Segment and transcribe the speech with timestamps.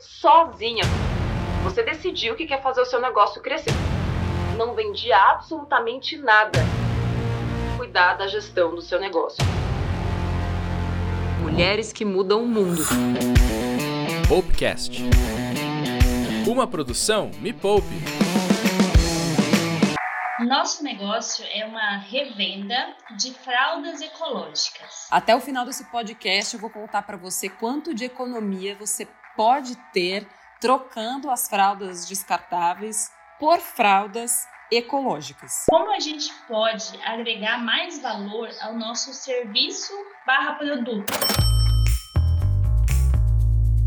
[0.00, 0.84] sozinha.
[1.62, 3.72] Você decidiu que quer fazer o seu negócio crescer.
[4.56, 6.58] Não vende absolutamente nada.
[7.76, 9.44] Cuidar da gestão do seu negócio.
[11.42, 12.82] Mulheres que mudam o mundo.
[14.28, 15.02] Popcast.
[16.46, 17.86] Uma produção Me Poupe.
[20.46, 25.06] Nosso negócio é uma revenda de fraldas ecológicas.
[25.10, 29.06] Até o final desse podcast eu vou contar para você quanto de economia você
[29.40, 30.28] pode ter
[30.60, 35.64] trocando as fraldas descartáveis por fraldas ecológicas.
[35.66, 39.94] Como a gente pode agregar mais valor ao nosso serviço
[40.26, 41.10] barra produto?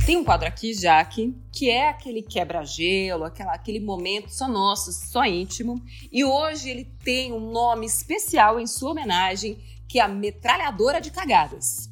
[0.04, 5.76] Tem um quadro aqui, Jaque, que é aquele quebra-gelo, aquele momento só nosso, só íntimo.
[6.12, 11.12] E hoje ele tem um nome especial em sua homenagem, que é a metralhadora de
[11.12, 11.92] cagadas.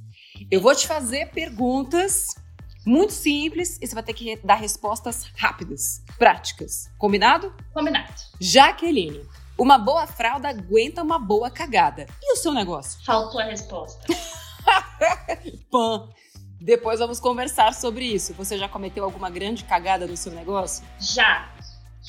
[0.50, 2.41] Eu vou te fazer perguntas
[2.86, 6.90] muito simples e você vai ter que dar respostas rápidas, práticas.
[6.98, 7.54] Combinado?
[7.74, 8.14] Combinado.
[8.40, 9.24] Jaqueline,
[9.58, 12.08] uma boa fralda aguenta uma boa cagada.
[12.22, 13.04] E o seu negócio?
[13.06, 14.02] Faltou a resposta.
[15.70, 16.10] Pã.
[16.60, 18.34] Depois vamos conversar sobre isso.
[18.36, 20.86] Você já cometeu alguma grande cagada no seu negócio?
[21.00, 21.52] Já.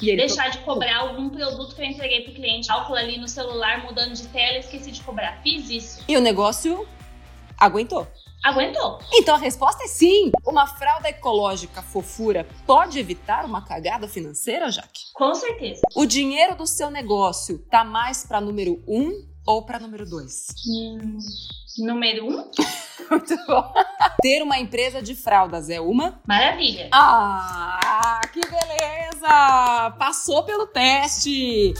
[0.00, 2.70] Deixar de cobrar algum produto que eu entreguei para o cliente.
[2.70, 5.40] Álcool ali no celular, mudando de tela, esqueci de cobrar.
[5.42, 6.04] Fiz isso.
[6.06, 6.86] E o negócio
[7.58, 8.06] aguentou?
[8.42, 8.98] Aguentou.
[9.12, 10.32] Então a resposta é sim.
[10.44, 15.00] Uma fralda ecológica fofura pode evitar uma cagada financeira, Jaque?
[15.14, 15.80] Com certeza.
[15.94, 20.46] O dinheiro do seu negócio tá mais para número um ou para número dois?
[20.68, 21.18] Hum,
[21.78, 22.50] número um.
[23.10, 23.72] Muito bom.
[24.20, 26.20] Ter uma empresa de fraldas é uma?
[26.26, 26.88] Maravilha.
[26.92, 29.90] Ah, que beleza!
[29.98, 31.74] Passou pelo teste.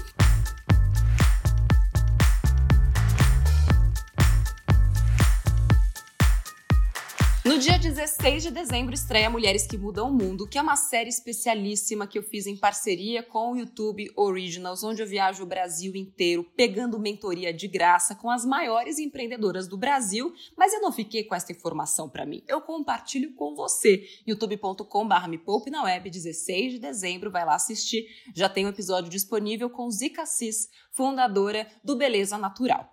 [7.44, 11.08] No dia 16 de dezembro estreia Mulheres que Mudam o Mundo, que é uma série
[11.08, 15.96] especialíssima que eu fiz em parceria com o YouTube Originals, onde eu viajo o Brasil
[15.96, 21.24] inteiro pegando mentoria de graça com as maiores empreendedoras do Brasil, mas eu não fiquei
[21.24, 22.44] com essa informação para mim.
[22.46, 24.08] Eu compartilho com você.
[24.24, 28.06] youtube.com.br me poupe na web, 16 de dezembro, vai lá assistir.
[28.32, 32.88] Já tem um episódio disponível com Zica Cis, fundadora do Beleza Natural.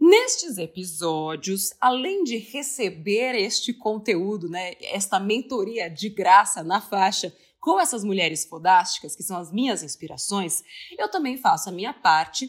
[0.00, 7.78] Nestes episódios, além de receber este conteúdo, né, esta mentoria de graça na faixa com
[7.78, 10.64] essas mulheres fodásticas, que são as minhas inspirações,
[10.98, 12.48] eu também faço a minha parte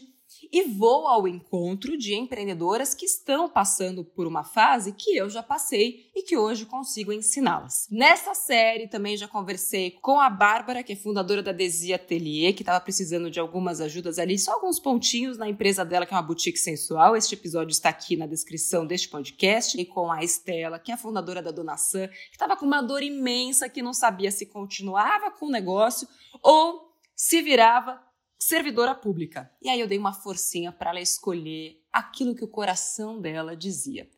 [0.52, 5.42] e vou ao encontro de empreendedoras que estão passando por uma fase que eu já
[5.42, 7.88] passei e que hoje consigo ensiná-las.
[7.90, 12.62] Nessa série também já conversei com a Bárbara, que é fundadora da Desi Atelier, que
[12.62, 16.22] estava precisando de algumas ajudas ali, só alguns pontinhos na empresa dela, que é uma
[16.22, 17.16] boutique sensual.
[17.16, 19.80] Este episódio está aqui na descrição deste podcast.
[19.80, 23.02] E com a Estela, que é fundadora da Dona Sam, que estava com uma dor
[23.02, 26.06] imensa, que não sabia se continuava com o negócio
[26.42, 28.00] ou se virava
[28.42, 29.50] servidora pública.
[29.62, 34.10] E aí eu dei uma forcinha para ela escolher aquilo que o coração dela dizia.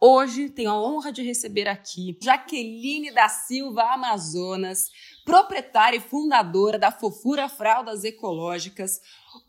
[0.00, 4.90] Hoje tenho a honra de receber aqui Jaqueline da Silva Amazonas,
[5.24, 9.00] proprietária e fundadora da Fofura Fraldas Ecológicas,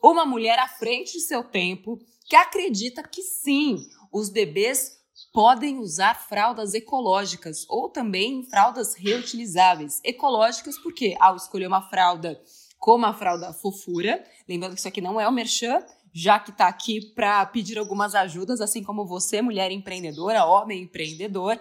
[0.01, 3.77] uma mulher à frente de seu tempo que acredita que sim,
[4.11, 4.97] os bebês
[5.31, 10.01] podem usar fraldas ecológicas ou também fraldas reutilizáveis.
[10.03, 12.41] Ecológicas porque ao escolher uma fralda
[12.85, 14.23] como a fralda fofura.
[14.47, 18.13] Lembrando que isso aqui não é o merchan, já que está aqui para pedir algumas
[18.13, 21.59] ajudas, assim como você, mulher empreendedora, homem empreendedor.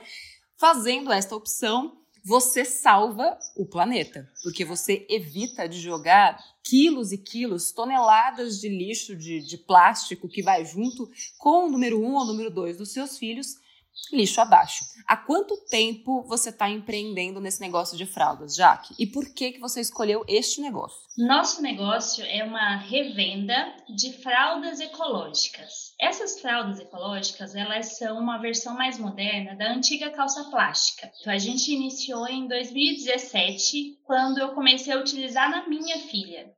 [0.59, 7.73] Fazendo esta opção, você salva o planeta, porque você evita de jogar quilos e quilos,
[7.73, 11.09] toneladas de lixo de, de plástico que vai junto
[11.39, 13.64] com o número um ou número dois dos seus filhos
[14.12, 14.84] lixo abaixo.
[15.06, 18.94] Há quanto tempo você está empreendendo nesse negócio de fraldas, Jaque?
[18.99, 20.99] E por que, que você escolheu este negócio?
[21.19, 23.55] Nosso negócio é uma revenda
[23.94, 25.94] de fraldas ecológicas.
[26.00, 31.11] Essas fraldas ecológicas, elas são uma versão mais moderna da antiga calça plástica.
[31.21, 36.52] Então, a gente iniciou em 2017, quando eu comecei a utilizar na minha filha.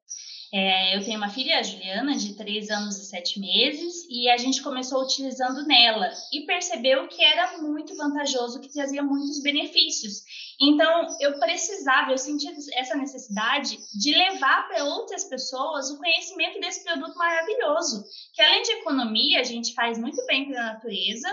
[0.52, 4.36] É, eu tenho uma filha, a Juliana, de 3 anos e 7 meses, e a
[4.36, 10.22] gente começou utilizando nela e percebeu que era muito vantajoso, que trazia muitos benefícios.
[10.60, 16.82] Então, eu precisava, eu senti essa necessidade de levar para outras pessoas o conhecimento desse
[16.82, 18.04] produto maravilhoso,
[18.34, 21.28] que além de economia, a gente faz muito bem para a natureza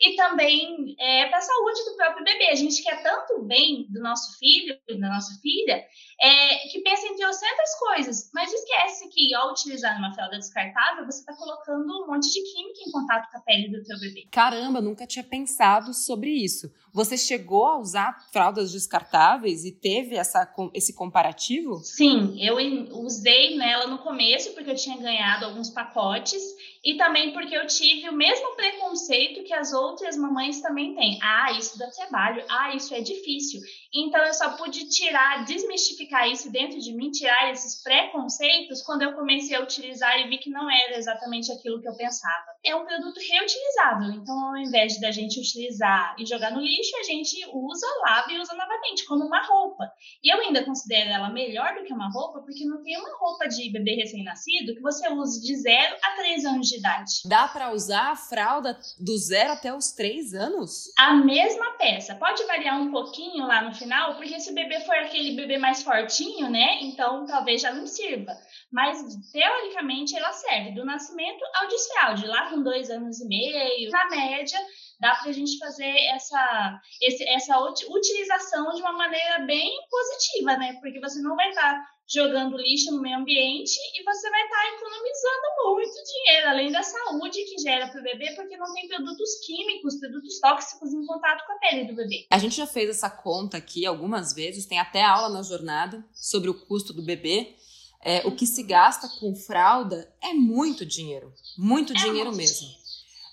[0.00, 2.48] e também é, para a saúde do próprio bebê.
[2.50, 5.84] A gente quer tanto bem do nosso filho, da nossa filha,
[6.20, 11.20] é, que pensa em trocentas coisas, mas esquece que ao utilizar uma fralda descartável, você
[11.20, 14.26] está colocando um monte de química em contato com a pele do teu bebê.
[14.30, 16.72] Caramba, nunca tinha pensado sobre isso.
[16.92, 21.76] Você chegou a usar fraldas fraldas descartáveis e teve essa, esse comparativo?
[21.76, 22.56] Sim, eu
[23.04, 26.42] usei nela no começo porque eu tinha ganhado alguns pacotes
[26.86, 31.18] e também porque eu tive o mesmo preconceito que as outras mamães também têm.
[31.20, 32.44] Ah, isso dá trabalho.
[32.48, 33.60] Ah, isso é difícil.
[33.92, 39.14] Então eu só pude tirar, desmistificar isso dentro de mim, tirar esses preconceitos quando eu
[39.14, 42.46] comecei a utilizar e vi que não era exatamente aquilo que eu pensava.
[42.64, 47.02] É um produto reutilizável, então ao invés da gente utilizar e jogar no lixo, a
[47.02, 49.90] gente usa, lava e usa novamente, como uma roupa.
[50.22, 53.48] E eu ainda considero ela melhor do que uma roupa, porque não tem uma roupa
[53.48, 57.22] de bebê recém-nascido que você use de 0 a 3 anos de idade.
[57.24, 60.92] Dá para usar a fralda do zero até os 3 anos?
[60.98, 62.14] A mesma peça.
[62.14, 65.82] Pode variar um pouquinho lá no final, porque se o bebê for aquele bebê mais
[65.82, 66.78] fortinho, né?
[66.82, 68.32] Então talvez já não sirva.
[68.72, 68.98] Mas
[69.32, 73.90] teoricamente ela serve do nascimento ao desfraude, lá com dois anos e meio.
[73.90, 74.58] Na média,
[75.00, 80.78] dá para a gente fazer essa, esse, essa utilização de uma maneira bem positiva, né?
[80.80, 84.56] Porque você não vai estar tá jogando lixo no meio ambiente e você vai estar
[84.56, 88.86] tá economizando muito dinheiro, além da saúde que gera para o bebê, porque não tem
[88.86, 92.26] produtos químicos, produtos tóxicos em contato com a pele do bebê.
[92.30, 96.48] A gente já fez essa conta aqui algumas vezes, tem até aula na jornada sobre
[96.48, 97.54] o custo do bebê.
[98.02, 102.68] É, o que se gasta com fralda é muito dinheiro, muito é dinheiro muito mesmo.
[102.68, 102.85] Dinheiro.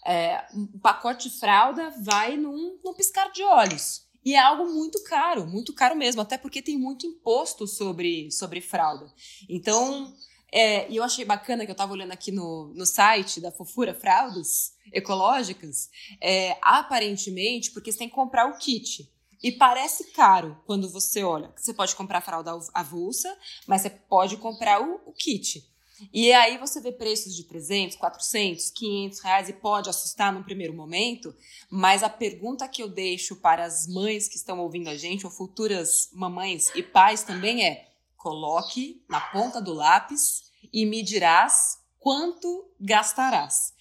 [0.05, 4.03] É, um pacote de fralda vai num, num piscar de olhos.
[4.25, 8.61] E é algo muito caro, muito caro mesmo, até porque tem muito imposto sobre, sobre
[8.61, 9.11] fralda.
[9.49, 10.13] Então,
[10.51, 13.93] é, e eu achei bacana que eu estava olhando aqui no, no site da Fofura
[13.93, 15.89] Fraldas Ecológicas,
[16.21, 19.11] é, aparentemente, porque você tem que comprar o kit.
[19.41, 21.51] E parece caro quando você olha.
[21.57, 23.35] Você pode comprar fralda avulsa,
[23.67, 25.69] mas você pode comprar o, o kit.
[26.11, 30.73] E aí você vê preços de 300, 400, 500 reais e pode assustar no primeiro
[30.73, 31.35] momento,
[31.69, 35.31] mas a pergunta que eu deixo para as mães que estão ouvindo a gente, ou
[35.31, 42.69] futuras mamães e pais também é: coloque na ponta do lápis e me dirás quanto
[42.79, 43.73] gastarás.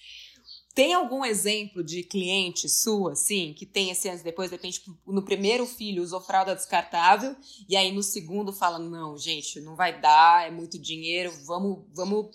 [0.73, 5.23] Tem algum exemplo de cliente sua, assim, que tem esse antes depois, de repente, no
[5.23, 7.35] primeiro filho usou fralda descartável
[7.69, 12.25] e aí no segundo fala: não, gente, não vai dar, é muito dinheiro, vamos, vamos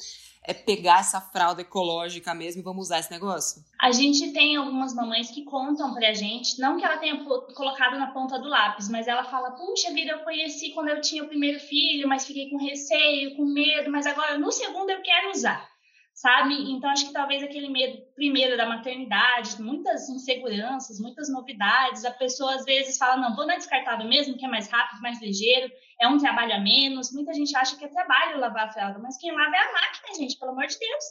[0.44, 3.64] é, pegar essa fralda ecológica mesmo e vamos usar esse negócio?
[3.81, 8.12] A gente tem algumas mamães que contam pra gente, não que ela tenha colocado na
[8.12, 11.58] ponta do lápis, mas ela fala: puxa vida, eu conheci quando eu tinha o primeiro
[11.58, 15.76] filho, mas fiquei com receio, com medo, mas agora no segundo eu quero usar
[16.19, 16.73] sabe?
[16.73, 22.56] Então, acho que talvez aquele medo, primeiro, da maternidade, muitas inseguranças, muitas novidades, a pessoa
[22.56, 26.09] às vezes fala, não, vou na descartável mesmo, que é mais rápido, mais ligeiro, é
[26.09, 27.12] um trabalho a menos.
[27.12, 30.15] Muita gente acha que é trabalho lavar a fralda, mas quem lava é a máquina,
[30.19, 31.05] gente, pelo amor de Deus,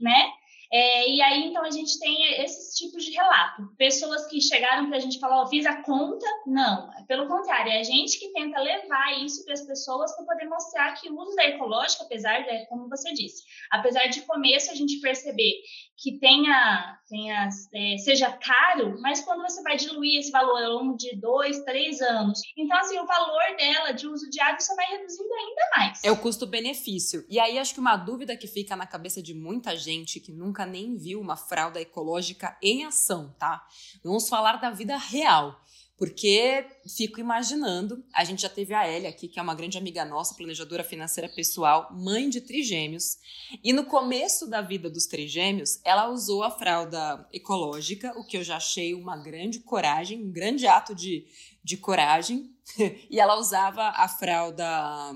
[0.00, 0.32] né?
[0.74, 3.62] É, e aí, então, a gente tem esses tipos de relato.
[3.78, 6.26] Pessoas que chegaram para a gente falar, oh, fiz a conta.
[6.48, 10.46] Não, pelo contrário, é a gente que tenta levar isso para as pessoas para poder
[10.48, 14.74] mostrar que o uso da ecológica, apesar de, como você disse, apesar de começo a
[14.74, 15.62] gente perceber
[15.96, 20.96] que tenha, tenha é, seja caro, mas quando você vai diluir esse valor ao longo
[20.96, 25.32] de dois, três anos, então assim o valor dela de uso diário você vai reduzindo
[25.32, 26.04] ainda mais.
[26.04, 27.24] É o custo-benefício.
[27.28, 30.63] E aí acho que uma dúvida que fica na cabeça de muita gente que nunca
[30.66, 33.66] nem viu uma fralda ecológica em ação, tá?
[34.02, 35.60] Vamos falar da vida real.
[35.96, 36.66] Porque
[36.96, 40.34] fico imaginando, a gente já teve a Elia aqui, que é uma grande amiga nossa,
[40.34, 43.16] planejadora financeira pessoal, mãe de trigêmeos,
[43.62, 48.42] e no começo da vida dos trigêmeos, ela usou a fralda ecológica, o que eu
[48.42, 51.28] já achei uma grande coragem, um grande ato de,
[51.62, 52.50] de coragem,
[53.08, 54.66] e ela usava a fralda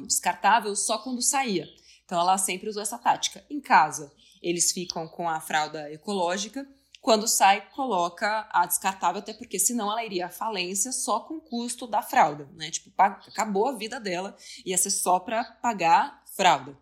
[0.06, 1.68] descartável só quando saía.
[2.04, 3.44] Então ela sempre usou essa tática.
[3.50, 4.10] Em casa,
[4.42, 6.66] eles ficam com a fralda ecológica
[7.00, 11.40] quando sai, coloca a descartável, até porque senão ela iria à falência só com o
[11.40, 12.70] custo da fralda, né?
[12.70, 16.76] Tipo, acabou a vida dela, ia ser só para pagar fralda.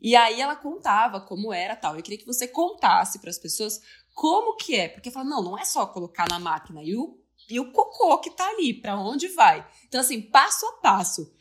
[0.00, 1.96] E aí ela contava como era tal.
[1.96, 3.80] Eu queria que você contasse para as pessoas
[4.14, 7.18] como que é, porque fala, não, não é só colocar na máquina e o,
[7.48, 9.66] e o cocô que tá ali, para onde vai.
[9.86, 11.32] Então assim, passo a passo.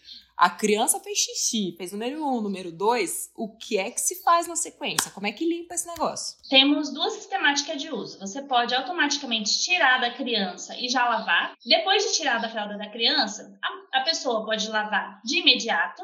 [0.41, 3.29] A criança fez xixi, fez número um, número dois.
[3.36, 5.12] O que é que se faz na sequência?
[5.12, 6.36] Como é que limpa esse negócio?
[6.50, 8.19] Temos duas sistemáticas de uso.
[8.19, 11.53] Você pode automaticamente tirar da criança e já lavar.
[11.63, 16.01] Depois de tirar da fralda da criança, a, a pessoa pode lavar de imediato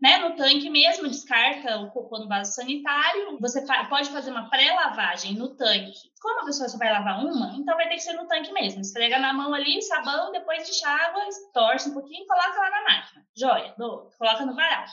[0.00, 3.38] né, no tanque mesmo, descarta o cocô no vaso sanitário.
[3.40, 6.12] Você pode fazer uma pré-lavagem no tanque.
[6.20, 8.80] Como a pessoa só vai lavar uma, então vai ter que ser no tanque mesmo.
[8.80, 12.82] Esfrega na mão ali, sabão, depois de água, torce um pouquinho e coloca lá na
[12.82, 13.26] máquina.
[13.36, 14.84] Joia, do, coloca no varal.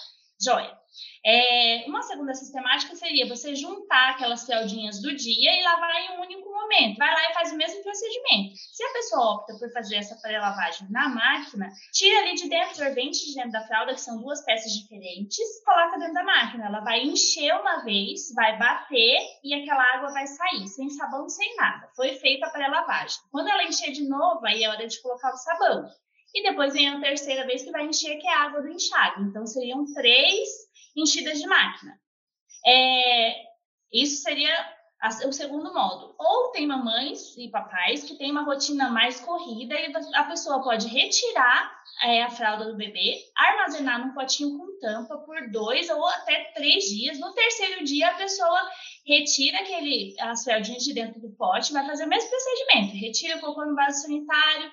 [0.42, 0.76] Joia.
[1.26, 6.22] É, uma segunda sistemática seria você juntar aquelas fraldinhas do dia e lavar em um
[6.22, 6.98] único momento.
[6.98, 8.56] Vai lá e faz o mesmo procedimento.
[8.56, 13.26] Se a pessoa opta por fazer essa pré-lavagem na máquina, tira ali de dentro, sorvente
[13.26, 16.68] de dentro da fralda, que são duas peças diferentes, coloca dentro da máquina.
[16.68, 21.56] Ela vai encher uma vez, vai bater e aquela água vai sair, sem sabão, sem
[21.56, 21.90] nada.
[21.96, 23.18] Foi feita a pré-lavagem.
[23.32, 25.90] Quando ela encher de novo, aí é hora de colocar o sabão.
[26.36, 29.24] E depois vem a terceira vez que vai encher, que é a água do enxágue.
[29.24, 30.50] Então, seriam três
[30.94, 31.98] enchidas de máquina.
[32.68, 33.36] É,
[33.92, 34.76] isso seria
[35.26, 36.16] o segundo modo.
[36.18, 40.88] Ou tem mamães e papais que têm uma rotina mais corrida e a pessoa pode
[40.88, 41.72] retirar
[42.04, 46.86] é, a fralda do bebê, armazenar num potinho com tampa por dois ou até três
[46.86, 47.20] dias.
[47.20, 48.70] No terceiro dia, a pessoa
[49.06, 52.98] retira aquele, as fraldinhas de dentro do pote, vai fazer o mesmo procedimento.
[52.98, 54.72] Retira, colocou no vaso sanitário,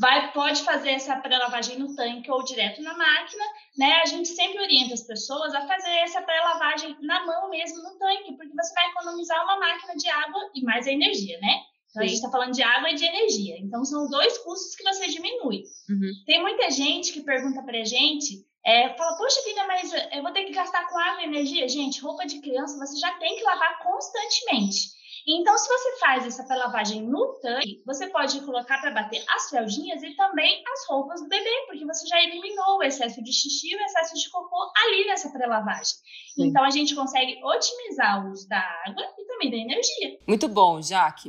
[0.00, 3.44] vai, pode fazer essa pré-lavagem no tanque ou direto na máquina,
[3.76, 4.00] né?
[4.02, 8.36] A gente sempre orienta as pessoas a fazer essa pré-lavagem na mão mesmo no tanque,
[8.36, 11.60] porque você vai economizar uma máquina de água e mais a energia, né?
[11.90, 13.56] Então, a gente está falando de água e de energia.
[13.60, 15.62] Então, são dois custos que você diminui.
[15.88, 16.10] Uhum.
[16.26, 20.32] Tem muita gente que pergunta para a gente, é, fala, poxa vida, mas eu vou
[20.32, 21.68] ter que gastar com água e energia?
[21.68, 24.88] Gente, roupa de criança você já tem que lavar constantemente.
[25.26, 30.02] Então, se você faz essa pré-lavagem no tanque, você pode colocar para bater as fraldinhas
[30.02, 33.74] e também as roupas do bebê, porque você já eliminou o excesso de xixi e
[33.74, 35.94] o excesso de cocô ali nessa pré-lavagem.
[36.38, 40.18] Então, a gente consegue otimizar o uso da água e também da energia.
[40.28, 41.28] Muito bom, Jaque.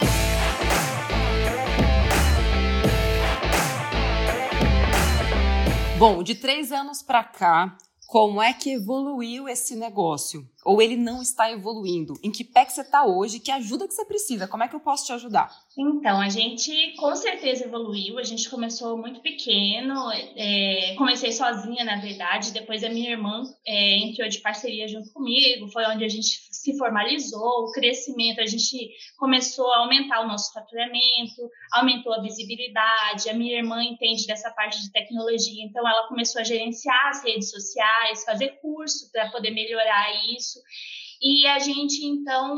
[5.97, 10.45] Bom, de três anos para cá, como é que evoluiu esse negócio?
[10.65, 12.15] Ou ele não está evoluindo?
[12.23, 13.39] Em que pé que você está hoje?
[13.39, 14.47] Que ajuda que você precisa?
[14.47, 15.51] Como é que eu posso te ajudar?
[15.77, 18.17] Então, a gente com certeza evoluiu.
[18.17, 20.11] A gente começou muito pequeno.
[20.35, 22.51] É, comecei sozinha, na verdade.
[22.51, 25.67] Depois a minha irmã é, entrou de parceria junto comigo.
[25.67, 27.65] Foi onde a gente se formalizou.
[27.65, 33.29] O crescimento, a gente começou a aumentar o nosso faturamento, aumentou a visibilidade.
[33.29, 37.51] A minha irmã entende dessa parte de tecnologia, então ela começou a gerenciar as redes
[37.51, 40.54] sociais, fazer curso para poder melhorar isso.
[41.21, 42.57] E a gente, então,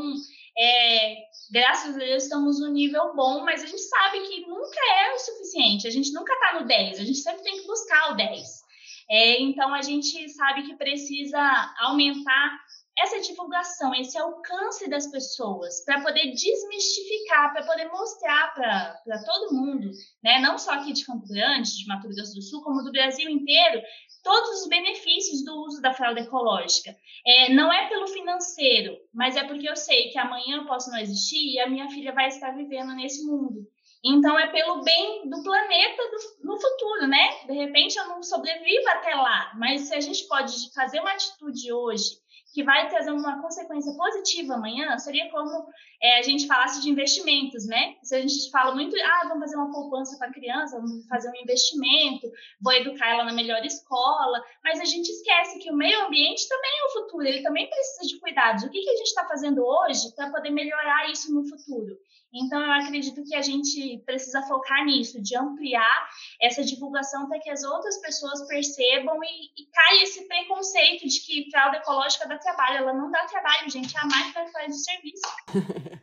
[0.58, 1.16] é,
[1.50, 5.18] graças a Deus, estamos no nível bom, mas a gente sabe que nunca é o
[5.18, 8.68] suficiente, a gente nunca está no 10, a gente sempre tem que buscar o 10.
[9.10, 11.40] É, então, a gente sabe que precisa
[11.78, 12.58] aumentar
[12.98, 19.90] essa divulgação, esse alcance das pessoas, para poder desmistificar, para poder mostrar para todo mundo,
[20.22, 23.30] né, não só aqui de Campo Grande, de Mato Grosso do Sul, como do Brasil
[23.30, 23.82] inteiro,
[24.22, 26.94] todos os benefícios do uso da fralda ecológica.
[27.26, 30.98] É, não é pelo financeiro, mas é porque eu sei que amanhã eu posso não
[30.98, 33.66] existir e a minha filha vai estar vivendo nesse mundo.
[34.04, 37.46] Então, é pelo bem do planeta do, no futuro, né?
[37.46, 41.72] De repente, eu não sobrevivo até lá, mas se a gente pode fazer uma atitude
[41.72, 42.16] hoje
[42.54, 45.66] que vai trazer uma consequência positiva amanhã, seria como
[46.02, 47.96] é, a gente falasse de investimentos, né?
[48.02, 51.28] Se a gente fala muito, ah, vamos fazer uma poupança para a criança, vamos fazer
[51.30, 56.06] um investimento, vou educar ela na melhor escola, mas a gente esquece que o meio
[56.06, 58.64] ambiente também é o futuro, ele também precisa de cuidados.
[58.64, 61.96] O que, que a gente está fazendo hoje para poder melhorar isso no futuro?
[62.32, 66.08] Então, eu acredito que a gente precisa focar nisso, de ampliar
[66.40, 71.50] essa divulgação para que as outras pessoas percebam e, e caia esse preconceito de que
[71.50, 72.78] fralda ecológica dá trabalho.
[72.78, 76.02] Ela não dá trabalho, gente, é a máquina que faz o serviço.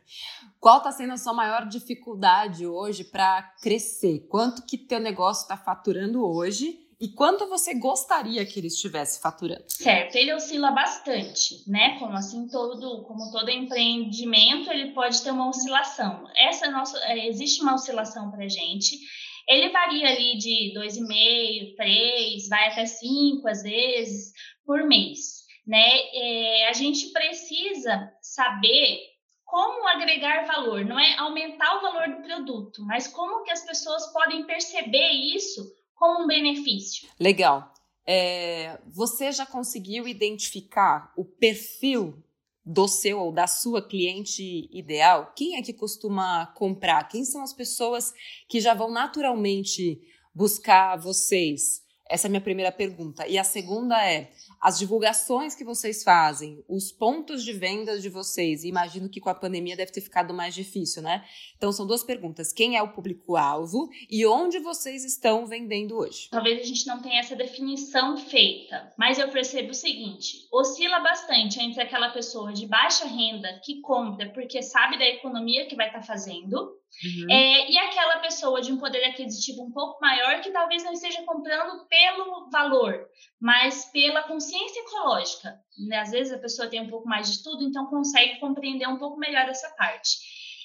[0.58, 4.26] Qual está sendo a sua maior dificuldade hoje para crescer?
[4.28, 6.85] Quanto que teu negócio está faturando hoje?
[6.98, 9.64] E quanto você gostaria que ele estivesse faturando?
[9.68, 11.98] Certo, ele oscila bastante, né?
[11.98, 16.26] Como assim todo, como todo empreendimento, ele pode ter uma oscilação.
[16.34, 18.98] Essa nossa, é, existe uma oscilação para gente.
[19.46, 24.32] Ele varia ali de 2,5, 3, vai até 5 às vezes
[24.64, 25.98] por mês, né?
[26.14, 29.00] É, a gente precisa saber
[29.44, 34.12] como agregar valor, não é aumentar o valor do produto, mas como que as pessoas
[34.12, 35.62] podem perceber isso
[35.96, 37.08] como um benefício.
[37.18, 37.72] Legal.
[38.06, 42.22] É, você já conseguiu identificar o perfil
[42.64, 45.32] do seu ou da sua cliente ideal?
[45.34, 47.08] Quem é que costuma comprar?
[47.08, 48.12] Quem são as pessoas
[48.48, 50.00] que já vão naturalmente
[50.34, 51.85] buscar vocês?
[52.08, 53.26] Essa é a minha primeira pergunta.
[53.26, 58.64] E a segunda é: as divulgações que vocês fazem, os pontos de vendas de vocês,
[58.64, 61.24] imagino que com a pandemia deve ter ficado mais difícil, né?
[61.56, 66.28] Então são duas perguntas: quem é o público-alvo e onde vocês estão vendendo hoje?
[66.30, 71.60] Talvez a gente não tenha essa definição feita, mas eu percebo o seguinte: oscila bastante
[71.60, 76.00] entre aquela pessoa de baixa renda que compra porque sabe da economia que vai estar
[76.00, 77.30] tá fazendo Uhum.
[77.30, 81.22] É, e aquela pessoa de um poder aquisitivo um pouco maior que talvez não esteja
[81.24, 83.06] comprando pelo valor,
[83.40, 85.58] mas pela consciência ecológica.
[85.86, 85.98] Né?
[85.98, 89.18] Às vezes a pessoa tem um pouco mais de estudo, então consegue compreender um pouco
[89.18, 90.16] melhor essa parte.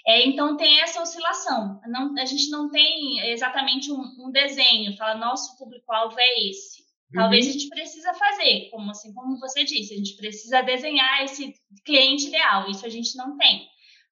[0.07, 1.79] É, então tem essa oscilação.
[1.87, 6.81] Não, a gente não tem exatamente um, um desenho, fala nosso público-alvo é esse.
[7.13, 7.49] Talvez uhum.
[7.49, 11.53] a gente precisa fazer, como assim, como você disse, a gente precisa desenhar esse
[11.85, 12.69] cliente ideal.
[12.69, 13.67] Isso a gente não tem,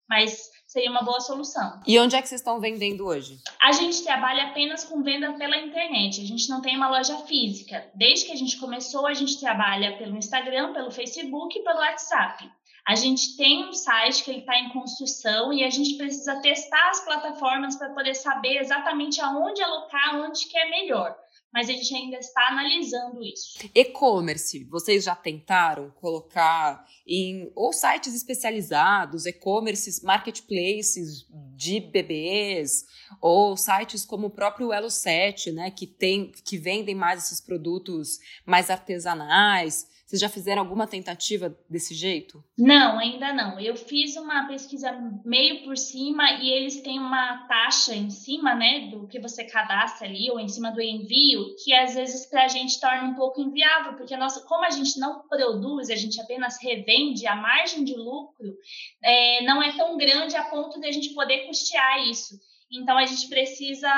[0.09, 1.79] mas seria uma boa solução.
[1.85, 3.37] E onde é que vocês estão vendendo hoje?
[3.61, 6.21] A gente trabalha apenas com venda pela internet.
[6.21, 7.89] A gente não tem uma loja física.
[7.95, 12.49] Desde que a gente começou, a gente trabalha pelo Instagram, pelo Facebook e pelo WhatsApp.
[12.87, 16.89] A gente tem um site que ele está em construção e a gente precisa testar
[16.89, 21.15] as plataformas para poder saber exatamente aonde alocar, onde que é melhor
[21.51, 23.59] mas a gente ainda está analisando isso.
[23.73, 31.25] E-commerce, vocês já tentaram colocar em ou sites especializados, e-commerces, marketplaces
[31.55, 32.85] de bebês,
[33.19, 38.19] ou sites como o próprio Elo 7, né, que tem que vendem mais esses produtos
[38.45, 39.87] mais artesanais.
[40.09, 42.43] Vocês já fizeram alguma tentativa desse jeito?
[42.57, 43.59] Não, ainda não.
[43.59, 44.91] Eu fiz uma pesquisa
[45.23, 50.07] meio por cima e eles têm uma taxa em cima, né, do que você cadastra
[50.07, 53.39] ali ou em cima do envio, que às vezes para a gente torna um pouco
[53.39, 57.93] inviável, porque nossa, como a gente não produz, a gente apenas revende, a margem de
[57.93, 58.55] lucro
[59.03, 62.33] é, não é tão grande a ponto de a gente poder custear isso.
[62.71, 63.89] Então a gente precisa,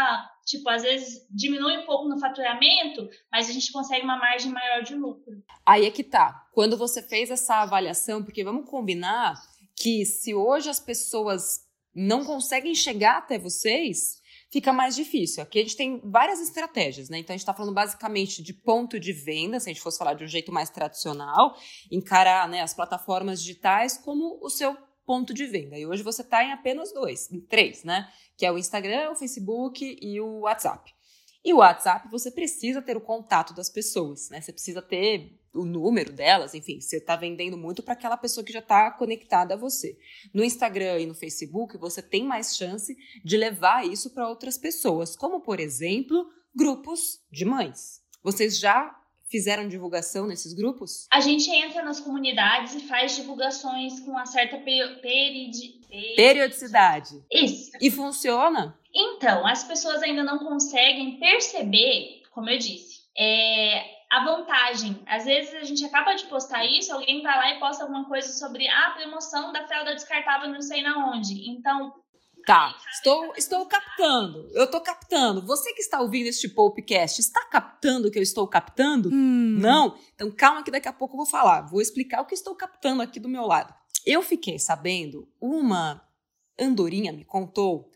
[0.45, 4.81] tipo, às vezes diminui um pouco no faturamento, mas a gente consegue uma margem maior
[4.81, 5.43] de lucro.
[5.65, 6.47] Aí é que tá.
[6.53, 9.35] Quando você fez essa avaliação, porque vamos combinar
[9.75, 15.41] que se hoje as pessoas não conseguem chegar até vocês, fica mais difícil.
[15.41, 17.17] Aqui a gente tem várias estratégias, né?
[17.17, 20.13] Então a gente está falando basicamente de ponto de venda, se a gente fosse falar
[20.13, 21.57] de um jeito mais tradicional,
[21.89, 25.77] encarar né, as plataformas digitais como o seu ponto de venda.
[25.77, 28.09] E hoje você está em apenas dois, em três, né?
[28.37, 30.93] Que é o Instagram, o Facebook e o WhatsApp.
[31.43, 34.41] E o WhatsApp você precisa ter o contato das pessoas, né?
[34.41, 38.53] Você precisa ter o número delas, enfim, você está vendendo muito para aquela pessoa que
[38.53, 39.97] já está conectada a você.
[40.33, 45.15] No Instagram e no Facebook, você tem mais chance de levar isso para outras pessoas,
[45.15, 48.01] como por exemplo, grupos de mães.
[48.23, 48.95] Vocês já
[49.31, 51.07] fizeram divulgação nesses grupos?
[51.11, 55.79] A gente entra nas comunidades e faz divulgações com uma certa peridi...
[56.15, 57.23] periodicidade.
[57.31, 57.71] Isso.
[57.79, 58.77] E funciona?
[58.93, 65.01] Então, as pessoas ainda não conseguem perceber, como eu disse, é, a vantagem.
[65.07, 68.27] Às vezes a gente acaba de postar isso, alguém vai lá e posta alguma coisa
[68.27, 71.49] sobre a ah, promoção da fralda descartável não sei na onde.
[71.49, 71.93] Então,
[72.45, 74.49] Tá, estou, estou captando.
[74.53, 75.45] Eu estou captando.
[75.45, 79.09] Você que está ouvindo este podcast, está captando o que eu estou captando?
[79.09, 79.57] Hum.
[79.59, 79.97] Não?
[80.15, 81.61] Então calma que daqui a pouco eu vou falar.
[81.61, 83.73] Vou explicar o que estou captando aqui do meu lado.
[84.05, 86.01] Eu fiquei sabendo, uma
[86.59, 87.89] andorinha me contou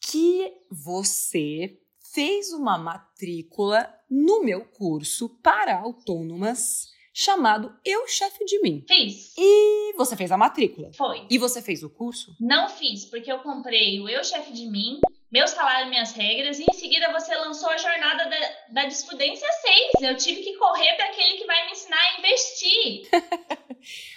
[0.00, 1.80] que você
[2.12, 8.84] fez uma matrícula no meu curso para autônomas chamado Eu Chefe de Mim.
[8.86, 9.32] Fiz.
[9.38, 10.90] E você fez a matrícula?
[10.92, 11.26] Foi.
[11.30, 12.36] E você fez o curso?
[12.38, 15.00] Não fiz, porque eu comprei o Eu Chefe de Mim,
[15.32, 20.10] meu salário, minhas regras, e em seguida você lançou a jornada da, da Desfudência 6.
[20.10, 23.08] Eu tive que correr para aquele que vai me ensinar a investir.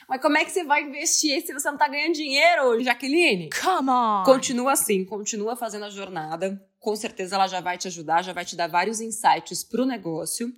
[0.09, 3.49] Mas como é que você vai investir se você não tá ganhando dinheiro, Jaqueline?
[3.61, 4.23] Come on!
[4.25, 6.61] Continua assim, continua fazendo a jornada.
[6.79, 10.51] Com certeza ela já vai te ajudar, já vai te dar vários insights pro negócio.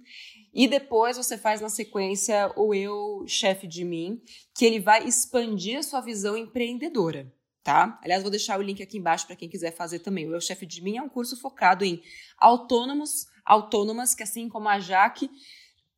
[0.53, 4.21] E depois você faz na sequência o Eu Chefe de Mim,
[4.53, 7.33] que ele vai expandir a sua visão empreendedora,
[7.63, 7.99] tá?
[8.03, 10.27] Aliás, vou deixar o link aqui embaixo para quem quiser fazer também.
[10.27, 12.01] O Eu Chefe de Mim é um curso focado em
[12.37, 15.29] autônomos, autônomas que assim como a Jaque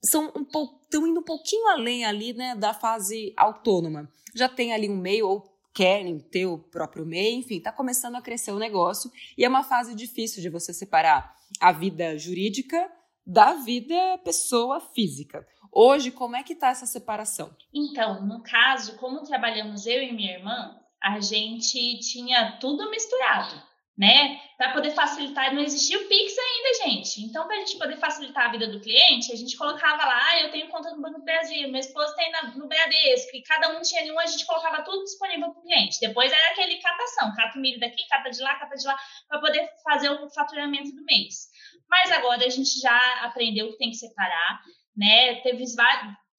[0.04, 4.08] são um estão indo um pouquinho além ali, né, da fase autônoma.
[4.36, 8.22] Já tem ali um meio ou querem ter o próprio meio, enfim, está começando a
[8.22, 12.92] crescer o negócio e é uma fase difícil de você separar a vida jurídica
[13.26, 15.46] da vida pessoa física.
[15.72, 17.56] Hoje, como é que está essa separação?
[17.74, 23.62] Então, no caso, como trabalhamos eu e minha irmã, a gente tinha tudo misturado,
[23.98, 24.40] né?
[24.56, 27.22] Para poder facilitar, não existia o Pix ainda, gente.
[27.22, 30.42] Então, para a gente poder facilitar a vida do cliente, a gente colocava lá, ah,
[30.42, 33.76] eu tenho conta no Banco do Brasil, meu esposo tem na, no Bradesco, e cada
[33.76, 36.00] um tinha nenhum, a gente colocava tudo disponível para o cliente.
[36.00, 39.40] Depois era aquele catação, cata o milho daqui, cata de lá, cata de lá, para
[39.40, 41.52] poder fazer o faturamento do mês.
[41.94, 44.62] Mas agora a gente já aprendeu que tem que separar,
[44.98, 45.36] né?
[45.42, 45.64] Teve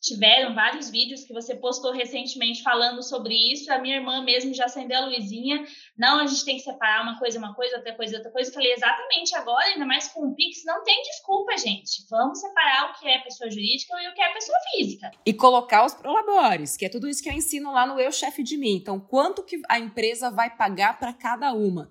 [0.04, 3.72] tiveram vários vídeos que você postou recentemente falando sobre isso.
[3.72, 5.64] A minha irmã mesmo já acendeu a luzinha.
[5.96, 8.50] Não, a gente tem que separar uma coisa, uma coisa, outra coisa, outra coisa.
[8.50, 12.04] Eu falei, exatamente agora, ainda mais com o Pix, não tem desculpa, gente.
[12.10, 15.10] Vamos separar o que é pessoa jurídica e o que é pessoa física.
[15.24, 18.42] E colocar os prolabores, que é tudo isso que eu ensino lá no Eu Chefe
[18.42, 18.76] de Mim.
[18.76, 21.88] Então, quanto que a empresa vai pagar para cada uma?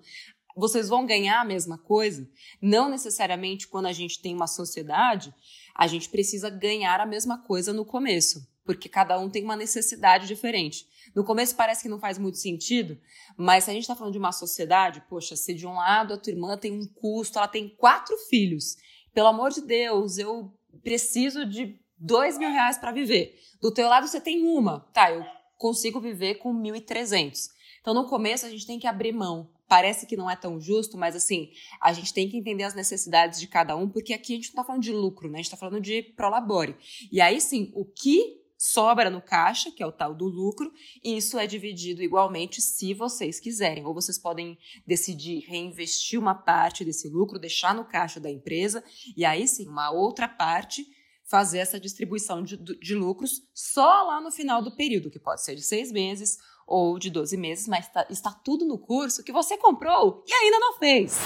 [0.56, 2.28] Vocês vão ganhar a mesma coisa?
[2.60, 5.34] Não necessariamente quando a gente tem uma sociedade,
[5.74, 10.26] a gente precisa ganhar a mesma coisa no começo, porque cada um tem uma necessidade
[10.26, 10.86] diferente.
[11.14, 12.98] No começo parece que não faz muito sentido,
[13.36, 16.18] mas se a gente está falando de uma sociedade, poxa, se de um lado a
[16.18, 18.76] tua irmã tem um custo, ela tem quatro filhos,
[19.14, 23.38] pelo amor de Deus, eu preciso de dois mil reais para viver.
[23.60, 25.10] Do teu lado você tem uma, tá?
[25.10, 25.24] Eu
[25.56, 27.48] consigo viver com mil e trezentos.
[27.80, 29.53] Então no começo a gente tem que abrir mão.
[29.66, 31.50] Parece que não é tão justo, mas assim,
[31.80, 34.56] a gente tem que entender as necessidades de cada um, porque aqui a gente não
[34.56, 35.38] tá falando de lucro, né?
[35.38, 36.76] A gente tá falando de prolabore.
[37.10, 40.72] E aí sim, o que sobra no caixa, que é o tal do lucro,
[41.02, 43.84] e isso é dividido igualmente se vocês quiserem.
[43.84, 48.82] Ou vocês podem decidir reinvestir uma parte desse lucro, deixar no caixa da empresa,
[49.16, 50.86] e aí sim, uma outra parte
[51.24, 55.54] fazer essa distribuição de, de lucros só lá no final do período, que pode ser
[55.54, 59.56] de seis meses ou de 12 meses, mas tá, está tudo no curso que você
[59.56, 61.18] comprou e ainda não fez.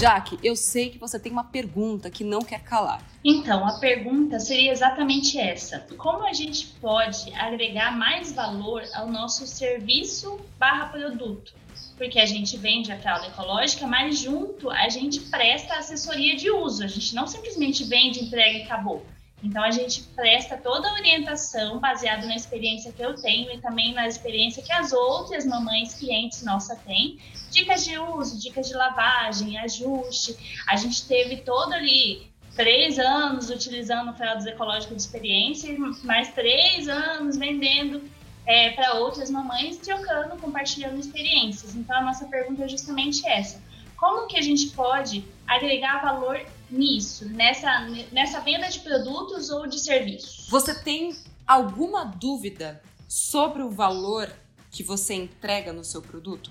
[0.00, 3.02] Jaque, eu sei que você tem uma pergunta que não quer calar.
[3.24, 9.44] Então, a pergunta seria exatamente essa: como a gente pode agregar mais valor ao nosso
[9.44, 11.52] serviço barra produto?
[11.98, 16.84] Porque a gente vende a fralda ecológica, mas junto a gente presta assessoria de uso.
[16.84, 19.04] A gente não simplesmente vende, entrega e acabou.
[19.42, 23.94] Então a gente presta toda a orientação baseada na experiência que eu tenho e também
[23.94, 27.18] na experiência que as outras mamães clientes nossa têm.
[27.50, 30.36] Dicas de uso, dicas de lavagem, ajuste.
[30.66, 37.36] A gente teve todo ali três anos utilizando fraldas ecológicas de experiência mais três anos
[37.36, 38.02] vendendo
[38.48, 41.76] é, para outras mamães, trocando, compartilhando experiências.
[41.76, 43.62] Então a nossa pergunta é justamente essa.
[43.96, 47.80] Como que a gente pode agregar valor nisso, nessa,
[48.12, 50.46] nessa venda de produtos ou de serviços.
[50.48, 54.30] Você tem alguma dúvida sobre o valor
[54.70, 56.50] que você entrega no seu produto?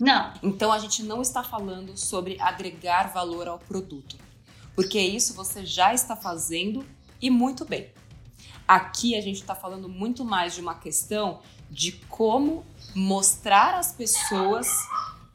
[0.00, 0.32] Não.
[0.42, 4.16] Então a gente não está falando sobre agregar valor ao produto,
[4.74, 6.84] porque isso você já está fazendo
[7.20, 7.92] e muito bem.
[8.66, 14.68] Aqui a gente está falando muito mais de uma questão de como mostrar às pessoas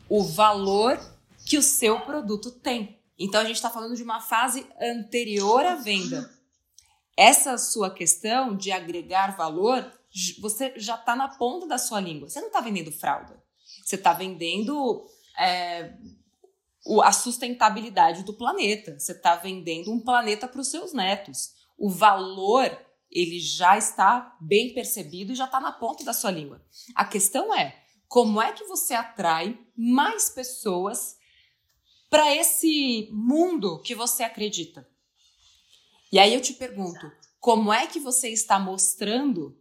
[0.09, 0.99] o valor
[1.45, 2.99] que o seu produto tem.
[3.17, 6.29] Então a gente está falando de uma fase anterior à venda.
[7.15, 9.91] Essa sua questão de agregar valor,
[10.39, 12.29] você já está na ponta da sua língua.
[12.29, 13.41] Você não está vendendo fralda.
[13.83, 15.03] Você está vendendo
[15.37, 15.93] é,
[17.03, 18.99] a sustentabilidade do planeta.
[18.99, 21.53] Você está vendendo um planeta para os seus netos.
[21.75, 22.69] O valor
[23.11, 26.63] ele já está bem percebido e já está na ponta da sua língua.
[26.93, 31.17] A questão é como é que você atrai mais pessoas
[32.09, 34.87] para esse mundo que você acredita.
[36.11, 39.57] E aí eu te pergunto, como é que você está mostrando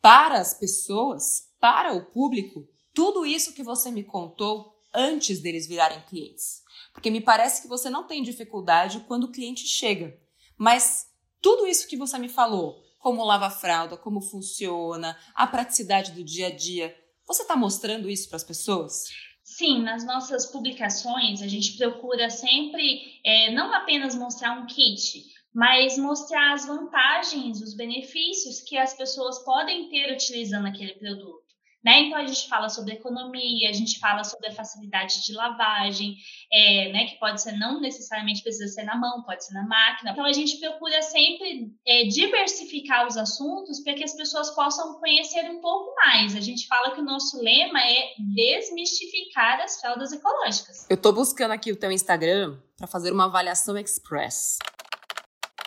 [0.00, 6.00] para as pessoas, para o público, tudo isso que você me contou antes deles virarem
[6.08, 6.62] clientes?
[6.92, 10.18] Porque me parece que você não tem dificuldade quando o cliente chega.
[10.56, 11.06] Mas
[11.46, 16.48] tudo isso que você me falou, como lava fralda, como funciona, a praticidade do dia
[16.48, 16.92] a dia,
[17.24, 19.04] você está mostrando isso para as pessoas?
[19.44, 25.22] Sim, nas nossas publicações a gente procura sempre é, não apenas mostrar um kit,
[25.54, 31.45] mas mostrar as vantagens, os benefícios que as pessoas podem ter utilizando aquele produto.
[31.86, 32.00] Né?
[32.00, 36.16] Então a gente fala sobre economia, a gente fala sobre a facilidade de lavagem,
[36.52, 37.06] é, né?
[37.06, 40.10] que pode ser não necessariamente precisa ser na mão, pode ser na máquina.
[40.10, 45.48] Então a gente procura sempre é, diversificar os assuntos para que as pessoas possam conhecer
[45.48, 46.34] um pouco mais.
[46.34, 50.90] A gente fala que o nosso lema é desmistificar as fraldas ecológicas.
[50.90, 54.58] Eu estou buscando aqui o teu Instagram para fazer uma avaliação express.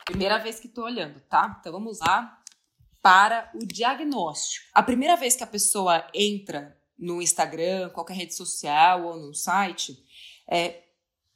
[0.04, 1.56] Primeira vez que estou olhando, tá?
[1.62, 2.39] Então vamos lá
[3.02, 4.66] para o diagnóstico.
[4.74, 9.98] A primeira vez que a pessoa entra no Instagram, qualquer rede social ou no site,
[10.50, 10.84] é,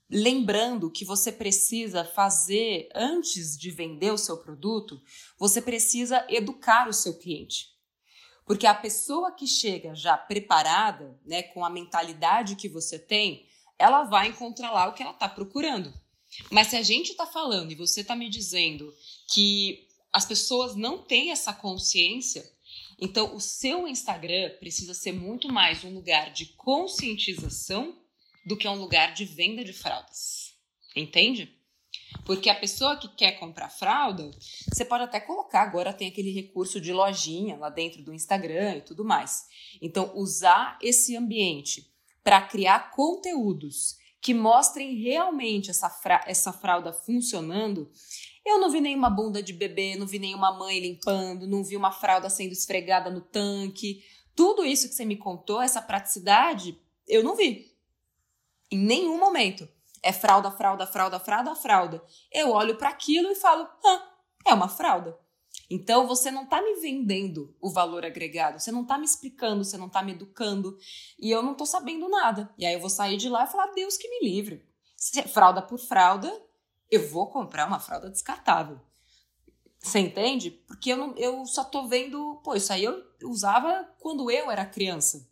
[0.10, 5.02] lembrando que você precisa fazer, antes de vender o seu produto,
[5.40, 7.72] você precisa educar o seu cliente.
[8.46, 13.48] Porque a pessoa que chega já preparada, né, com a mentalidade que você tem,
[13.80, 15.94] ela vai encontrar lá o que ela está procurando.
[16.52, 18.94] Mas se a gente está falando e você está me dizendo
[19.34, 22.48] que as pessoas não têm essa consciência.
[23.00, 27.98] Então, o seu Instagram precisa ser muito mais um lugar de conscientização
[28.46, 30.54] do que um lugar de venda de fraldas.
[30.96, 31.52] Entende?
[32.26, 34.30] Porque a pessoa que quer comprar fralda,
[34.72, 38.82] você pode até colocar, agora tem aquele recurso de lojinha lá dentro do Instagram e
[38.82, 39.48] tudo mais.
[39.82, 41.92] Então, usar esse ambiente
[42.24, 45.92] para criar conteúdos que mostrem realmente essa,
[46.26, 47.92] essa fralda funcionando
[48.46, 51.92] Eu não vi nenhuma bunda de bebê, não vi nenhuma mãe limpando, não vi uma
[51.92, 54.04] fralda sendo esfregada no tanque.
[54.36, 56.78] Tudo isso que você me contou, essa praticidade,
[57.08, 57.74] eu não vi.
[58.72, 59.68] Em nenhum momento.
[60.06, 62.04] É fralda, fralda, fralda, fralda, fralda.
[62.30, 64.14] Eu olho para aquilo e falo, ah,
[64.46, 65.18] é uma fralda.
[65.70, 69.78] Então você não está me vendendo o valor agregado, você não está me explicando, você
[69.78, 70.78] não está me educando
[71.18, 72.54] e eu não estou sabendo nada.
[72.58, 74.68] E aí eu vou sair de lá e falar, Deus que me livre.
[75.32, 76.30] Fralda por fralda,
[76.94, 78.80] eu vou comprar uma fralda descartável.
[79.80, 80.52] Você entende?
[80.52, 84.66] Porque eu, não, eu só tô vendo, pô, isso aí eu usava quando eu era
[84.66, 85.30] criança.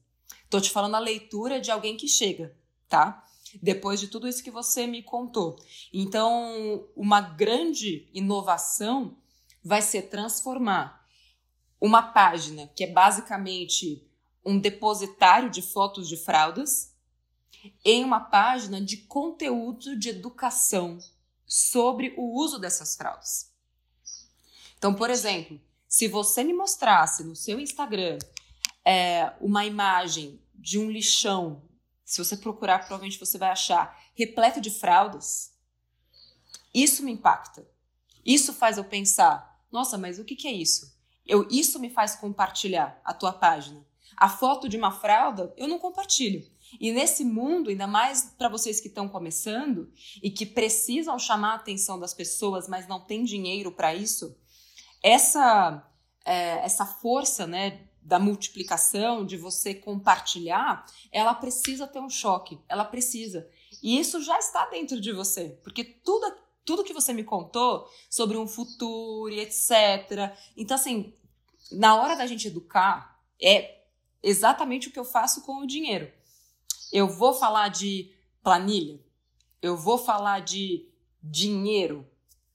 [0.50, 2.58] Tô te falando a leitura de alguém que chega,
[2.90, 3.24] tá?
[3.62, 5.56] Depois de tudo isso que você me contou.
[5.94, 9.18] Então, uma grande inovação
[9.64, 11.06] vai ser transformar
[11.80, 14.06] uma página que é basicamente
[14.46, 16.94] um depositário de fotos de fraldas
[17.86, 20.98] em uma página de conteúdo de educação
[21.54, 23.52] sobre o uso dessas fraldas.
[24.78, 28.18] Então, por exemplo, se você me mostrasse no seu Instagram
[28.86, 31.62] é, uma imagem de um lixão,
[32.06, 35.52] se você procurar, provavelmente você vai achar repleto de fraldas,
[36.74, 37.68] isso me impacta.
[38.26, 40.98] Isso faz eu pensar: nossa, mas o que, que é isso?
[41.28, 43.86] Eu, isso me faz compartilhar a tua página.
[44.16, 46.50] A foto de uma fralda eu não compartilho.
[46.80, 51.56] E nesse mundo, ainda mais para vocês que estão começando e que precisam chamar a
[51.56, 54.38] atenção das pessoas, mas não tem dinheiro para isso,
[55.04, 55.88] essa
[56.26, 62.84] é, essa força, né, da multiplicação, de você compartilhar, ela precisa ter um choque, ela
[62.84, 63.48] precisa.
[63.82, 68.38] E isso já está dentro de você, porque tudo tudo que você me contou sobre
[68.38, 70.36] um futuro etc.
[70.56, 71.14] Então assim,
[71.72, 73.82] na hora da gente educar, é
[74.22, 76.12] exatamente o que eu faço com o dinheiro.
[76.92, 78.12] Eu vou falar de
[78.44, 79.00] planilha?
[79.62, 80.90] Eu vou falar de
[81.22, 82.08] dinheiro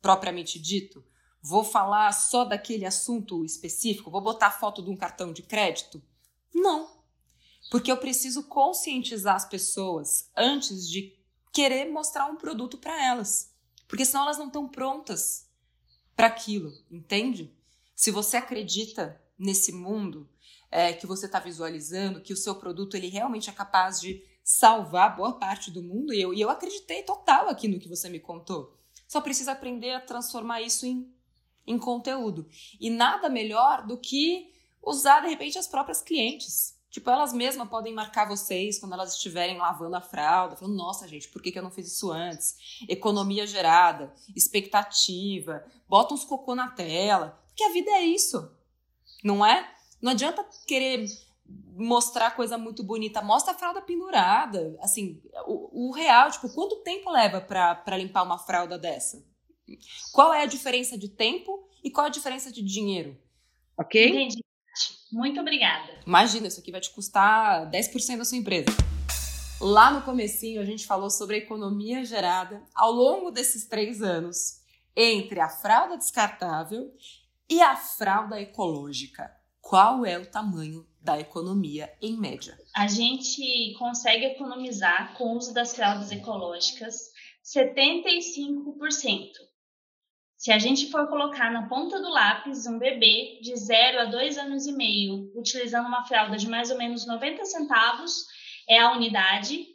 [0.02, 1.04] propriamente dito?
[1.40, 4.10] Vou falar só daquele assunto específico?
[4.10, 6.02] Vou botar foto de um cartão de crédito?
[6.54, 6.90] Não.
[7.70, 11.16] Porque eu preciso conscientizar as pessoas antes de
[11.52, 13.54] querer mostrar um produto para elas.
[13.88, 15.48] Porque senão elas não estão prontas
[16.14, 17.54] para aquilo, entende?
[17.94, 20.28] Se você acredita nesse mundo,
[20.70, 25.16] é, que você está visualizando, que o seu produto ele realmente é capaz de salvar
[25.16, 26.12] boa parte do mundo.
[26.12, 28.76] E eu, e eu acreditei total aqui no que você me contou.
[29.08, 31.12] Só precisa aprender a transformar isso em,
[31.66, 32.48] em conteúdo.
[32.80, 34.52] E nada melhor do que
[34.82, 36.76] usar, de repente, as próprias clientes.
[36.88, 41.28] Tipo, elas mesmas podem marcar vocês quando elas estiverem lavando a fralda, falando, nossa, gente,
[41.28, 42.56] por que, que eu não fiz isso antes?
[42.88, 47.38] Economia gerada, expectativa, bota uns cocô na tela.
[47.48, 48.50] Porque a vida é isso,
[49.22, 49.75] não é?
[50.06, 51.04] Não adianta querer
[51.74, 54.78] mostrar coisa muito bonita, mostra a fralda pendurada.
[54.80, 59.20] Assim, o, o real, tipo, quanto tempo leva para limpar uma fralda dessa?
[60.12, 63.18] Qual é a diferença de tempo e qual é a diferença de dinheiro?
[63.76, 64.08] Ok?
[64.08, 64.44] Entendi.
[65.10, 65.98] Muito obrigada.
[66.06, 68.68] Imagina, isso aqui vai te custar 10% da sua empresa.
[69.60, 74.60] Lá no comecinho a gente falou sobre a economia gerada ao longo desses três anos
[74.94, 76.94] entre a fralda descartável
[77.50, 79.34] e a fralda ecológica
[79.68, 82.56] qual é o tamanho da economia em média?
[82.76, 87.10] A gente consegue economizar com o uso das fraldas ecológicas
[87.44, 89.32] 75%.
[90.36, 94.38] Se a gente for colocar na ponta do lápis um bebê de 0 a 2
[94.38, 98.24] anos e meio, utilizando uma fralda de mais ou menos 90 centavos,
[98.68, 99.66] é a unidade,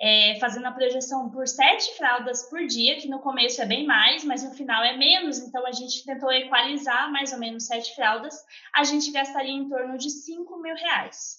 [0.00, 4.22] é, fazendo a projeção por sete fraldas por dia, que no começo é bem mais,
[4.22, 8.34] mas no final é menos, então a gente tentou equalizar mais ou menos sete fraldas,
[8.72, 11.38] a gente gastaria em torno de 5 mil reais.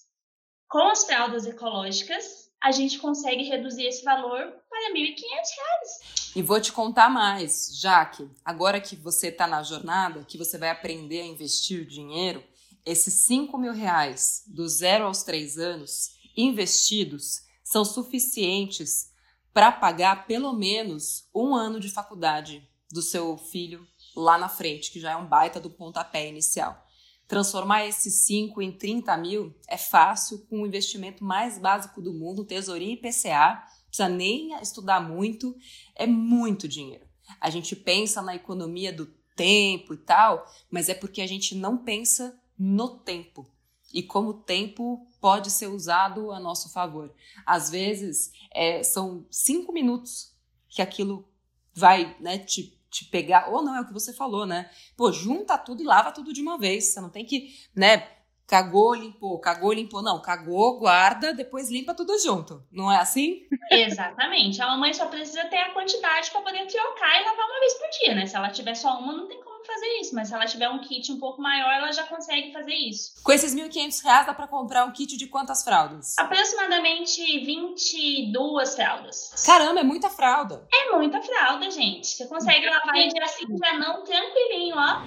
[0.68, 5.16] Com as fraldas ecológicas, a gente consegue reduzir esse valor para 1.500
[5.56, 6.34] reais.
[6.36, 8.30] E vou te contar mais, Jaque.
[8.44, 12.44] Agora que você está na jornada, que você vai aprender a investir o dinheiro,
[12.86, 19.12] esses 5 mil reais do zero aos três anos investidos são suficientes
[19.54, 25.00] para pagar pelo menos um ano de faculdade do seu filho lá na frente, que
[25.00, 26.84] já é um baita do pontapé inicial.
[27.28, 32.44] Transformar esses 5 em 30 mil é fácil com o investimento mais básico do mundo,
[32.44, 35.56] tesourinha e PCA, precisa nem estudar muito,
[35.96, 37.06] é muito dinheiro.
[37.40, 39.06] A gente pensa na economia do
[39.36, 43.48] tempo e tal, mas é porque a gente não pensa no tempo
[43.94, 47.14] e como o tempo pode ser usado a nosso favor.
[47.46, 50.34] Às vezes, é, são cinco minutos
[50.68, 51.28] que aquilo
[51.74, 54.70] vai né, te, te pegar, ou não, é o que você falou, né?
[54.96, 56.86] Pô, junta tudo e lava tudo de uma vez.
[56.86, 58.08] Você não tem que, né?
[58.48, 60.02] Cagou, limpou, cagou, limpou.
[60.02, 62.66] Não, cagou, guarda, depois limpa tudo junto.
[62.72, 63.48] Não é assim?
[63.70, 64.60] Exatamente.
[64.60, 67.90] A mamãe só precisa ter a quantidade para poder trocar e lavar uma vez por
[68.00, 68.26] dia, né?
[68.26, 70.16] Se ela tiver só uma, não tem como fazer isso.
[70.16, 73.14] Mas se ela tiver um kit um pouco maior, ela já consegue fazer isso.
[73.24, 76.18] Com esses R$ 1.500 dá para comprar um kit de quantas fraldas?
[76.18, 79.44] Aproximadamente 22 fraldas.
[79.46, 80.68] Caramba, é muita fralda.
[80.74, 82.08] É muita fralda, gente.
[82.08, 85.02] Você consegue lavar em dia sim, já não, tranquilinho, ó.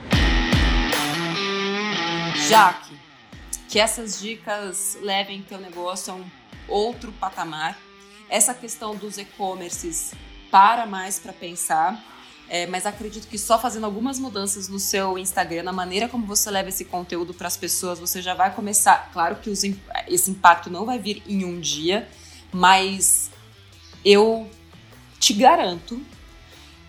[2.48, 2.98] Jaque,
[3.68, 6.30] que essas dicas levem teu negócio a um
[6.68, 7.78] outro patamar.
[8.28, 10.14] Essa questão dos e-commerces
[10.50, 11.98] para mais para pensar,
[12.52, 16.50] é, mas acredito que só fazendo algumas mudanças no seu Instagram, na maneira como você
[16.50, 19.08] leva esse conteúdo para as pessoas, você já vai começar.
[19.10, 19.62] Claro que os,
[20.06, 22.06] esse impacto não vai vir em um dia,
[22.52, 23.30] mas
[24.04, 24.50] eu
[25.18, 25.98] te garanto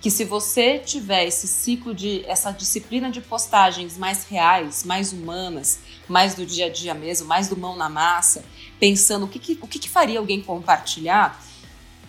[0.01, 5.79] que se você tiver esse ciclo de essa disciplina de postagens mais reais, mais humanas,
[6.09, 8.43] mais do dia a dia mesmo, mais do mão na massa,
[8.81, 11.41] pensando o que, que o que, que faria alguém compartilhar,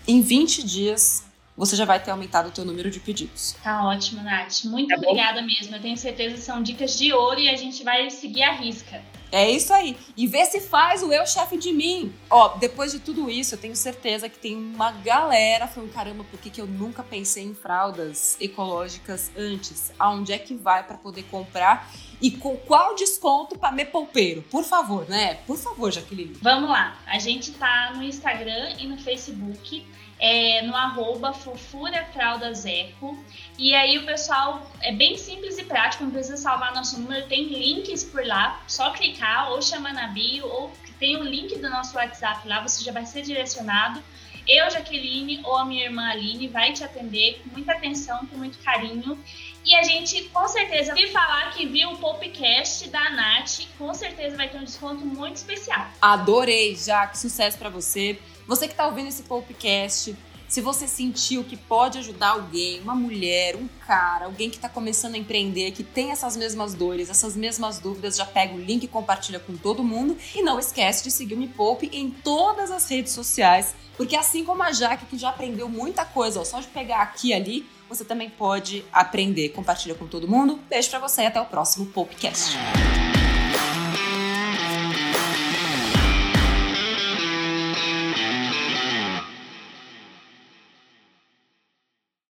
[0.09, 1.23] em 20 dias
[1.57, 3.57] você já vai ter aumentado o teu número de pedidos.
[3.63, 4.65] Tá ótimo, Nath.
[4.65, 5.47] Muito é obrigada bom?
[5.47, 5.75] mesmo.
[5.75, 9.03] Eu tenho certeza que são dicas de ouro e a gente vai seguir a risca.
[9.31, 9.97] É isso aí.
[10.17, 12.13] E vê se faz o eu chefe de mim.
[12.31, 16.39] Ó, depois de tudo isso, eu tenho certeza que tem uma galera falando, caramba, por
[16.39, 19.93] que, que eu nunca pensei em fraldas ecológicas antes?
[19.99, 21.91] Aonde é que vai para poder comprar?
[22.23, 24.43] E com qual desconto para me poupeiro?
[24.43, 25.35] Por favor, né?
[25.49, 26.35] Por favor, Jaqueline.
[26.41, 26.97] Vamos lá.
[27.05, 29.85] A gente tá no Instagram e no Facebook
[30.25, 33.23] é, no arroba fofurafraldaseco.
[33.59, 37.45] E aí o pessoal é bem simples e prático, não precisa salvar nosso número, tem
[37.45, 41.95] links por lá, só clicar ou chamar na bio, ou tem o link do nosso
[41.95, 44.03] WhatsApp lá, você já vai ser direcionado.
[44.49, 48.59] Eu, Jaqueline, ou a minha irmã Aline vai te atender com muita atenção, com muito
[48.59, 49.23] carinho.
[49.63, 54.37] E a gente, com certeza, se falar que viu o podcast da Nath, com certeza
[54.37, 55.87] vai ter um desconto muito especial.
[56.01, 57.07] Adorei, já.
[57.07, 58.19] Que sucesso para você.
[58.47, 60.15] Você que está ouvindo esse podcast,
[60.47, 65.15] se você sentiu que pode ajudar alguém, uma mulher, um cara, alguém que está começando
[65.15, 68.89] a empreender, que tem essas mesmas dores, essas mesmas dúvidas, já pega o link e
[68.89, 70.17] compartilha com todo mundo.
[70.35, 74.45] E não esquece de seguir o Me Poupe em todas as redes sociais, porque assim
[74.45, 77.67] como a Jaque, que já aprendeu muita coisa, ó, só de pegar aqui e ali,
[77.89, 79.51] você também pode aprender.
[79.51, 80.61] Compartilha com todo mundo.
[80.69, 82.57] Beijo para você e até o próximo Popecast.